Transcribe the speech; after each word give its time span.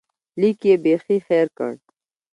لیک 0.39 0.59
یې 0.69 0.75
بیخي 0.83 1.17
هېر 1.27 1.47
کړ. 1.57 1.71